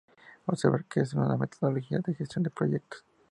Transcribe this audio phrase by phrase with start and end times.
[0.47, 3.05] Observar que no es una metodología de gestión de proyectos.